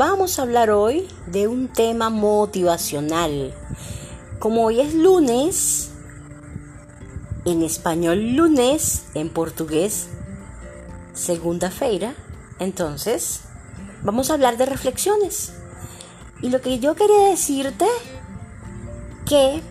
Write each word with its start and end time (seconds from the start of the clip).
Vamos 0.00 0.38
a 0.38 0.42
hablar 0.44 0.70
hoy 0.70 1.06
de 1.26 1.46
un 1.46 1.68
tema 1.68 2.08
motivacional. 2.08 3.52
Como 4.38 4.64
hoy 4.64 4.80
es 4.80 4.94
lunes, 4.94 5.90
en 7.44 7.62
español 7.62 8.32
lunes, 8.34 9.04
en 9.12 9.28
portugués 9.28 10.08
segunda-feira, 11.12 12.14
entonces 12.58 13.42
vamos 14.02 14.30
a 14.30 14.32
hablar 14.32 14.56
de 14.56 14.64
reflexiones. 14.64 15.52
Y 16.40 16.48
lo 16.48 16.62
que 16.62 16.78
yo 16.78 16.94
quería 16.94 17.28
decirte 17.28 17.84
que 19.28 19.62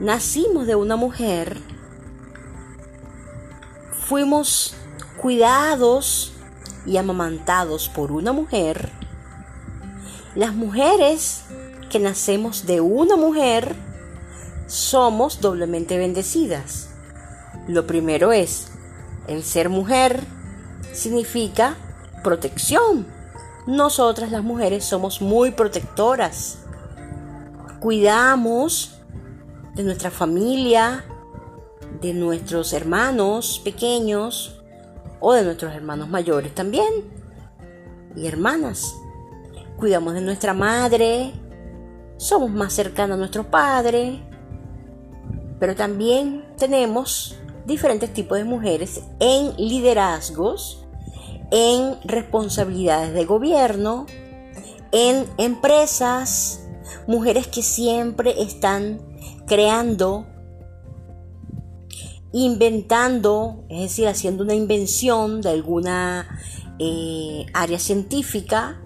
nacimos 0.00 0.66
de 0.66 0.74
una 0.74 0.96
mujer, 0.96 1.56
fuimos 4.06 4.74
cuidados 5.16 6.34
y 6.84 6.98
amamantados 6.98 7.88
por 7.88 8.12
una 8.12 8.32
mujer, 8.32 8.92
las 10.36 10.54
mujeres 10.54 11.44
que 11.90 11.98
nacemos 11.98 12.66
de 12.66 12.82
una 12.82 13.16
mujer 13.16 13.74
somos 14.66 15.40
doblemente 15.40 15.96
bendecidas. 15.96 16.90
Lo 17.66 17.86
primero 17.86 18.32
es, 18.32 18.68
el 19.28 19.42
ser 19.42 19.70
mujer 19.70 20.22
significa 20.92 21.74
protección. 22.22 23.06
Nosotras 23.66 24.30
las 24.30 24.44
mujeres 24.44 24.84
somos 24.84 25.22
muy 25.22 25.52
protectoras. 25.52 26.58
Cuidamos 27.80 28.98
de 29.74 29.84
nuestra 29.84 30.10
familia, 30.10 31.04
de 32.02 32.12
nuestros 32.12 32.74
hermanos 32.74 33.60
pequeños 33.64 34.60
o 35.20 35.32
de 35.32 35.44
nuestros 35.44 35.72
hermanos 35.74 36.10
mayores 36.10 36.54
también 36.54 36.92
y 38.14 38.26
hermanas. 38.26 38.94
Cuidamos 39.76 40.14
de 40.14 40.22
nuestra 40.22 40.54
madre, 40.54 41.32
somos 42.16 42.50
más 42.50 42.72
cercanos 42.72 43.16
a 43.16 43.18
nuestro 43.18 43.50
padre, 43.50 44.22
pero 45.60 45.74
también 45.74 46.44
tenemos 46.56 47.36
diferentes 47.66 48.12
tipos 48.12 48.38
de 48.38 48.44
mujeres 48.44 49.02
en 49.20 49.54
liderazgos, 49.56 50.86
en 51.50 51.96
responsabilidades 52.04 53.12
de 53.12 53.24
gobierno, 53.26 54.06
en 54.92 55.26
empresas, 55.36 56.66
mujeres 57.06 57.46
que 57.46 57.62
siempre 57.62 58.40
están 58.42 59.00
creando, 59.46 60.26
inventando, 62.32 63.64
es 63.68 63.82
decir, 63.82 64.08
haciendo 64.08 64.42
una 64.42 64.54
invención 64.54 65.40
de 65.40 65.50
alguna 65.50 66.40
eh, 66.78 67.46
área 67.52 67.78
científica. 67.78 68.82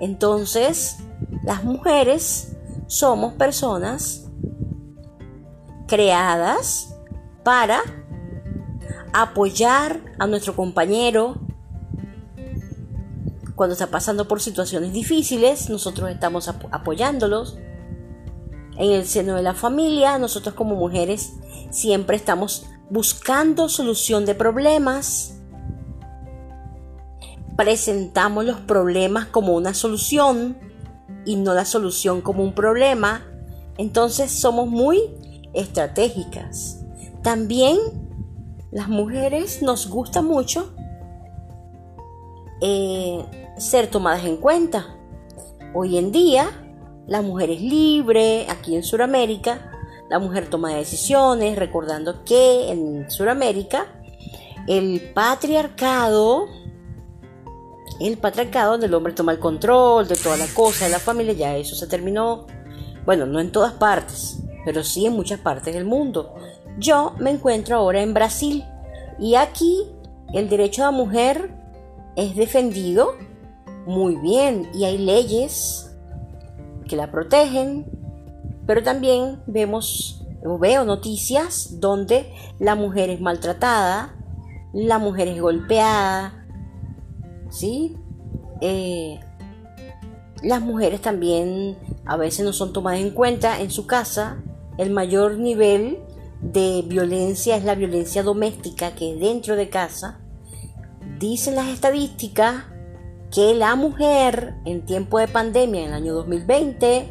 Entonces, 0.00 0.98
las 1.44 1.64
mujeres 1.64 2.56
somos 2.86 3.34
personas 3.34 4.26
creadas 5.86 6.94
para 7.42 7.82
apoyar 9.12 10.00
a 10.18 10.26
nuestro 10.26 10.54
compañero 10.54 11.40
cuando 13.56 13.72
está 13.72 13.86
pasando 13.86 14.28
por 14.28 14.40
situaciones 14.42 14.92
difíciles, 14.92 15.70
nosotros 15.70 16.10
estamos 16.10 16.48
apoyándolos. 16.48 17.56
En 18.78 18.92
el 18.92 19.06
seno 19.06 19.34
de 19.34 19.42
la 19.42 19.54
familia, 19.54 20.18
nosotros 20.18 20.54
como 20.54 20.76
mujeres 20.76 21.32
siempre 21.70 22.16
estamos 22.16 22.66
buscando 22.90 23.70
solución 23.70 24.26
de 24.26 24.34
problemas. 24.34 25.35
Presentamos 27.56 28.44
los 28.44 28.60
problemas 28.60 29.26
como 29.26 29.54
una 29.54 29.74
solución 29.74 30.58
y 31.24 31.36
no 31.36 31.54
la 31.54 31.64
solución 31.64 32.20
como 32.20 32.42
un 32.42 32.54
problema. 32.54 33.26
Entonces 33.78 34.30
somos 34.30 34.68
muy 34.68 35.00
estratégicas. 35.54 36.84
También 37.22 37.78
las 38.70 38.88
mujeres 38.88 39.62
nos 39.62 39.88
gusta 39.88 40.22
mucho 40.22 40.74
eh, 42.60 43.24
ser 43.58 43.88
tomadas 43.88 44.24
en 44.24 44.36
cuenta. 44.36 44.96
Hoy 45.74 45.98
en 45.98 46.12
día 46.12 46.50
la 47.06 47.22
mujer 47.22 47.50
es 47.50 47.60
libre, 47.60 48.46
aquí 48.48 48.74
en 48.74 48.82
Sudamérica, 48.82 49.70
la 50.10 50.18
mujer 50.18 50.48
toma 50.50 50.74
decisiones, 50.74 51.56
recordando 51.56 52.24
que 52.24 52.70
en 52.70 53.10
Sudamérica 53.10 53.86
el 54.66 55.12
patriarcado, 55.14 56.46
el 58.00 58.18
patriarcado 58.18 58.72
donde 58.72 58.86
el 58.86 58.94
hombre 58.94 59.12
toma 59.12 59.32
el 59.32 59.38
control 59.38 60.06
de 60.08 60.16
toda 60.16 60.36
la 60.36 60.46
cosa 60.48 60.84
de 60.84 60.90
la 60.90 60.98
familia, 60.98 61.32
ya 61.32 61.56
eso 61.56 61.74
se 61.74 61.86
terminó. 61.86 62.46
Bueno, 63.04 63.26
no 63.26 63.40
en 63.40 63.52
todas 63.52 63.72
partes, 63.72 64.38
pero 64.64 64.82
sí 64.82 65.06
en 65.06 65.14
muchas 65.14 65.40
partes 65.40 65.74
del 65.74 65.84
mundo. 65.84 66.34
Yo 66.78 67.14
me 67.18 67.30
encuentro 67.30 67.76
ahora 67.76 68.02
en 68.02 68.12
Brasil 68.12 68.64
y 69.18 69.34
aquí 69.36 69.86
el 70.32 70.48
derecho 70.48 70.82
de 70.82 70.86
la 70.86 70.90
mujer 70.92 71.54
es 72.16 72.36
defendido 72.36 73.14
muy 73.86 74.16
bien 74.16 74.68
y 74.74 74.84
hay 74.84 74.98
leyes 74.98 75.96
que 76.88 76.96
la 76.96 77.10
protegen, 77.10 77.86
pero 78.66 78.82
también 78.82 79.42
vemos 79.46 80.24
o 80.44 80.58
veo 80.58 80.84
noticias 80.84 81.80
donde 81.80 82.32
la 82.58 82.74
mujer 82.74 83.10
es 83.10 83.20
maltratada, 83.20 84.14
la 84.72 84.98
mujer 84.98 85.28
es 85.28 85.40
golpeada, 85.40 86.45
¿sí? 87.50 87.96
Eh, 88.60 89.20
las 90.42 90.60
mujeres 90.60 91.00
también 91.00 91.76
a 92.04 92.16
veces 92.16 92.44
no 92.44 92.52
son 92.52 92.72
tomadas 92.72 93.00
en 93.00 93.10
cuenta 93.10 93.60
en 93.60 93.70
su 93.70 93.86
casa 93.86 94.42
el 94.78 94.90
mayor 94.90 95.38
nivel 95.38 95.98
de 96.40 96.84
violencia 96.86 97.56
es 97.56 97.64
la 97.64 97.74
violencia 97.74 98.22
doméstica 98.22 98.94
que 98.94 99.14
es 99.14 99.20
dentro 99.20 99.56
de 99.56 99.70
casa. 99.70 100.20
Dicen 101.18 101.54
las 101.54 101.68
estadísticas 101.68 102.64
que 103.34 103.54
la 103.54 103.74
mujer 103.74 104.56
en 104.66 104.84
tiempo 104.84 105.18
de 105.18 105.28
pandemia 105.28 105.80
en 105.82 105.88
el 105.88 105.94
año 105.94 106.12
2020 106.14 107.08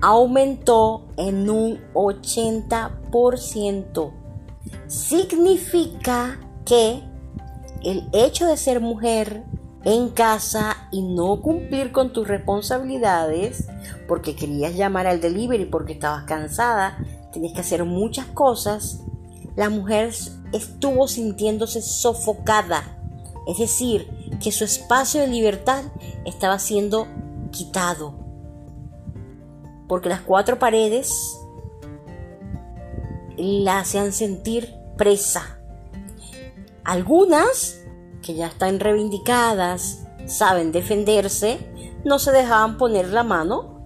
aumentó 0.00 1.08
en 1.16 1.50
un 1.50 1.80
80%. 1.94 4.12
Significa 4.86 6.38
que 6.64 7.02
el 7.82 8.08
hecho 8.12 8.46
de 8.46 8.56
ser 8.56 8.80
mujer 8.80 9.42
en 9.84 10.10
casa 10.10 10.88
y 10.90 11.02
no 11.02 11.40
cumplir 11.40 11.92
con 11.92 12.12
tus 12.12 12.28
responsabilidades 12.28 13.66
porque 14.06 14.36
querías 14.36 14.74
llamar 14.74 15.06
al 15.06 15.20
delivery 15.20 15.64
porque 15.64 15.94
estabas 15.94 16.24
cansada, 16.24 16.98
tenías 17.32 17.54
que 17.54 17.60
hacer 17.60 17.84
muchas 17.84 18.26
cosas, 18.26 19.00
la 19.56 19.70
mujer 19.70 20.12
estuvo 20.52 21.08
sintiéndose 21.08 21.82
sofocada. 21.82 22.98
Es 23.46 23.58
decir, 23.58 24.08
que 24.42 24.52
su 24.52 24.64
espacio 24.64 25.20
de 25.22 25.28
libertad 25.28 25.84
estaba 26.24 26.58
siendo 26.58 27.06
quitado. 27.50 28.14
Porque 29.88 30.08
las 30.08 30.20
cuatro 30.20 30.58
paredes 30.58 31.36
la 33.36 33.80
hacían 33.80 34.12
sentir 34.12 34.74
presa. 34.96 35.58
Algunas 36.84 37.79
que 38.22 38.34
ya 38.34 38.46
están 38.46 38.80
reivindicadas, 38.80 40.06
saben 40.26 40.72
defenderse, 40.72 41.58
no 42.04 42.18
se 42.18 42.32
dejaban 42.32 42.76
poner 42.76 43.08
la 43.08 43.24
mano 43.24 43.82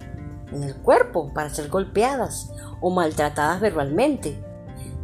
en 0.51 0.63
el 0.63 0.75
cuerpo 0.75 1.31
para 1.33 1.49
ser 1.49 1.69
golpeadas 1.69 2.51
o 2.81 2.89
maltratadas 2.91 3.59
verbalmente. 3.61 4.41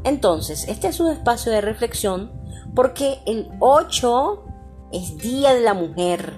Entonces, 0.04 0.68
este 0.68 0.88
es 0.88 1.00
un 1.00 1.12
espacio 1.12 1.52
de 1.52 1.62
reflexión 1.62 2.32
porque 2.76 3.20
el 3.26 3.50
8 3.60 4.46
es 4.92 5.18
Día 5.18 5.54
de 5.54 5.62
la 5.62 5.74
Mujer. 5.74 6.34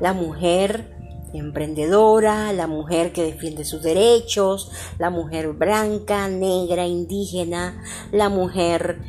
La 0.00 0.12
mujer 0.12 0.96
emprendedora, 1.34 2.52
la 2.52 2.66
mujer 2.66 3.12
que 3.12 3.24
defiende 3.24 3.64
sus 3.64 3.82
derechos, 3.82 4.70
la 4.98 5.10
mujer 5.10 5.52
blanca, 5.52 6.28
negra, 6.28 6.86
indígena, 6.86 7.82
la 8.12 8.28
mujer 8.28 9.00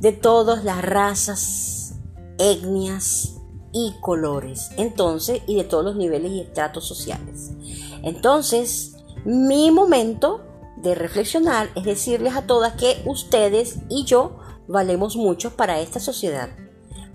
de 0.00 0.12
todas 0.12 0.64
las 0.64 0.82
razas, 0.82 1.94
etnias 2.38 3.34
y 3.72 3.94
colores. 4.00 4.70
Entonces, 4.76 5.42
y 5.46 5.56
de 5.56 5.64
todos 5.64 5.84
los 5.84 5.96
niveles 5.96 6.32
y 6.32 6.40
estratos 6.40 6.86
sociales. 6.86 7.50
Entonces, 8.02 8.96
mi 9.24 9.70
momento 9.70 10.42
de 10.76 10.94
reflexionar 10.94 11.68
es 11.74 11.84
decirles 11.84 12.36
a 12.36 12.46
todas 12.46 12.74
que 12.74 13.02
ustedes 13.06 13.78
y 13.88 14.04
yo 14.04 14.38
valemos 14.68 15.16
mucho 15.16 15.56
para 15.56 15.80
esta 15.80 16.00
sociedad. 16.00 16.48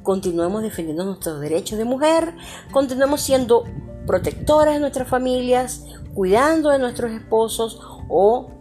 Continuemos 0.04 0.63
defendiendo 0.63 1.06
nuestros 1.06 1.39
derechos 1.39 1.78
de 1.78 1.86
mujer, 1.86 2.36
continuemos 2.72 3.22
siendo 3.22 3.63
protectoras 4.07 4.74
de 4.74 4.80
nuestras 4.80 5.07
familias, 5.07 5.86
cuidando 6.13 6.69
de 6.69 6.80
nuestros 6.80 7.12
esposos 7.12 7.80
o 8.10 8.61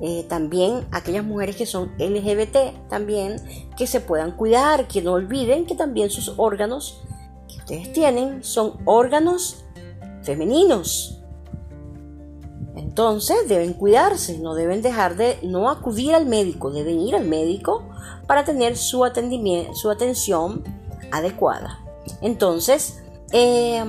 eh, 0.00 0.24
también 0.28 0.86
aquellas 0.92 1.24
mujeres 1.24 1.56
que 1.56 1.66
son 1.66 1.92
LGBT 1.98 2.88
también 2.88 3.36
que 3.76 3.86
se 3.86 4.00
puedan 4.00 4.32
cuidar, 4.32 4.88
que 4.88 5.02
no 5.02 5.12
olviden 5.12 5.66
que 5.66 5.74
también 5.74 6.10
sus 6.10 6.34
órganos 6.38 7.02
ustedes 7.70 7.92
tienen 7.92 8.42
son 8.42 8.78
órganos 8.84 9.64
femeninos. 10.22 11.18
Entonces 12.74 13.48
deben 13.48 13.74
cuidarse, 13.74 14.38
no 14.38 14.54
deben 14.54 14.82
dejar 14.82 15.16
de 15.16 15.38
no 15.42 15.70
acudir 15.70 16.14
al 16.14 16.26
médico, 16.26 16.70
deben 16.70 17.00
ir 17.00 17.14
al 17.14 17.26
médico 17.26 17.88
para 18.26 18.44
tener 18.44 18.76
su, 18.76 19.04
atendimiento, 19.04 19.74
su 19.74 19.90
atención 19.90 20.64
adecuada. 21.12 21.80
Entonces, 22.22 23.02
eh, 23.32 23.84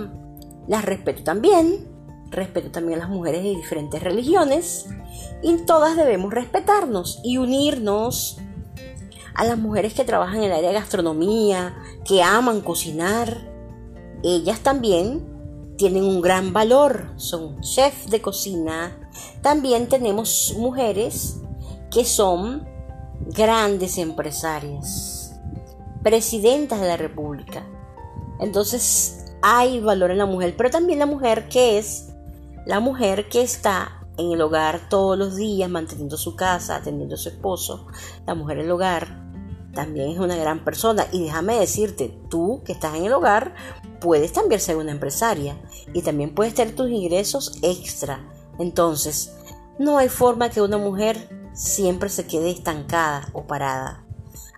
las 0.68 0.86
respeto 0.86 1.24
también, 1.24 1.88
respeto 2.32 2.72
también 2.72 3.00
a 3.00 3.04
las 3.04 3.10
mujeres 3.10 3.44
de 3.44 3.50
diferentes 3.50 4.02
religiones 4.02 4.88
y 5.44 5.58
todas 5.66 5.96
debemos 5.96 6.34
respetarnos 6.34 7.20
y 7.24 7.38
unirnos 7.38 8.38
a 9.34 9.44
las 9.44 9.58
mujeres 9.58 9.94
que 9.94 10.04
trabajan 10.04 10.38
en 10.38 10.44
el 10.46 10.52
área 10.52 10.70
de 10.70 10.76
gastronomía, 10.76 11.76
que 12.06 12.24
aman 12.24 12.62
cocinar. 12.62 13.50
Ellas 14.24 14.60
también 14.62 15.28
tienen 15.78 16.04
un 16.04 16.22
gran 16.22 16.54
valor, 16.54 17.10
son 17.16 17.60
chefs 17.62 18.10
de 18.10 18.22
cocina. 18.22 18.98
También 19.42 19.88
tenemos 19.88 20.54
mujeres 20.58 21.40
que 21.90 22.06
son 22.06 22.68
grandes 23.28 23.98
empresarias, 23.98 25.40
presidentas 26.04 26.80
de 26.82 26.88
la 26.88 26.98
República. 26.98 27.66
Entonces 28.40 29.34
hay 29.42 29.80
valor 29.80 30.12
en 30.12 30.20
la 30.20 30.26
mujer, 30.26 30.56
pero 30.56 30.70
también 30.70 31.00
la 31.00 31.06
mujer 31.06 31.48
que 31.50 31.78
es 31.78 32.11
la 32.66 32.80
mujer 32.80 33.30
que 33.30 33.42
está 33.42 34.06
en 34.18 34.32
el 34.32 34.42
hogar 34.42 34.90
todos 34.90 35.18
los 35.18 35.36
días, 35.36 35.70
manteniendo 35.70 36.18
su 36.18 36.36
casa, 36.36 36.76
atendiendo 36.76 37.16
a 37.16 37.18
su 37.18 37.30
esposo, 37.30 37.88
la 38.26 38.36
mujer 38.36 38.60
en 38.60 38.66
el 38.66 38.72
hogar, 38.72 39.22
también 39.74 40.12
es 40.12 40.20
una 40.20 40.36
gran 40.36 40.64
persona. 40.64 41.08
Y 41.12 41.24
déjame 41.24 41.58
decirte, 41.58 42.14
tú 42.30 42.62
que 42.66 42.74
estás 42.74 42.96
en 42.96 43.06
el 43.06 43.14
hogar, 43.14 43.56
puedes 44.00 44.34
también 44.34 44.60
ser 44.60 44.78
una 44.78 44.92
empresaria 44.92 45.58
y 45.94 46.02
también 46.02 46.36
puedes 46.36 46.54
tener 46.54 46.76
tus 46.76 46.90
ingresos 46.90 47.58
extra. 47.62 48.28
Entonces, 48.60 49.34
no 49.80 49.98
hay 49.98 50.10
forma 50.10 50.50
que 50.50 50.62
una 50.62 50.78
mujer 50.78 51.30
siempre 51.54 52.10
se 52.10 52.28
quede 52.28 52.52
estancada 52.52 53.30
o 53.34 53.48
parada. 53.48 54.06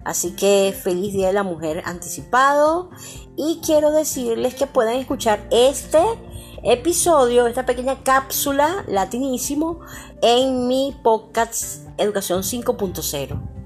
Así 0.03 0.35
que 0.35 0.77
feliz 0.77 1.13
Día 1.13 1.27
de 1.27 1.33
la 1.33 1.43
Mujer 1.43 1.81
anticipado 1.85 2.89
y 3.37 3.61
quiero 3.65 3.91
decirles 3.91 4.53
que 4.53 4.67
pueden 4.67 4.99
escuchar 4.99 5.47
este 5.49 6.01
episodio, 6.63 7.47
esta 7.47 7.65
pequeña 7.65 8.03
cápsula 8.03 8.85
latinísimo 8.87 9.81
en 10.21 10.67
mi 10.67 10.95
podcast 11.03 11.87
Educación 11.97 12.41
5.0. 12.41 13.62